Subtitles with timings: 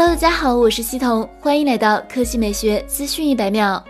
[0.00, 3.84] Hello，大家好，我是西彤，欢迎来到科技美学资讯一百秒。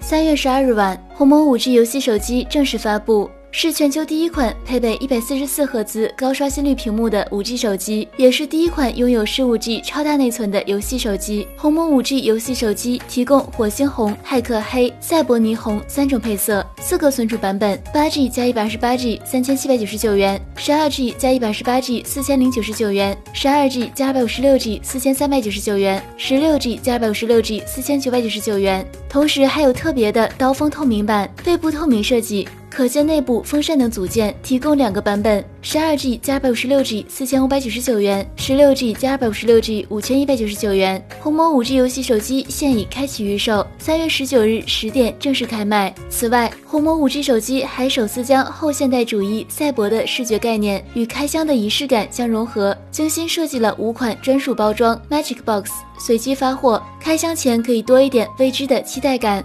[0.00, 3.30] 三月十二日晚，鸿蒙五 G 游戏手机正式发布。
[3.52, 11.44] 是全球第一款配备一百四十四赫兹高刷新率屏幕的五 G 手机，也是第一款拥有十五 G 超大内存的游戏手机。
[11.56, 26.76] 鸿蒙五 G 游戏手机提供火星红、骇客黑、赛博霓虹三种配色，四个存储版本：八 G 加一百二十八 G 三千七百九十九元，十二 G 加一百二十八 G 四千零九十九元，十二 G 加二百五十六 G 四千三百九十九元，十六 G
[26.76, 28.86] 加二百五十六 G 四千九百九十九元。
[29.08, 32.46] 同时还有特别的刀锋透明版，背部透明设计。
[32.70, 41.04] 可见内部风扇等组件，提供两个版本：十二 G 加二百五十六 G 四千五百九十九元，十六 G 加二百五十六 G 五千一百九十九元。
[41.20, 45.92] 鸿蒙五 G 游戏手机现已开启预售，三月十九日十点正式开卖。
[46.08, 59.44] 此外，鸿蒙五 G 手机还首次将后现代主义赛博的视觉概念与开箱的仪式感相融合，精心设计了五款专属包装 Magic Box，随机发货，开箱前可以多一点未知的期待感。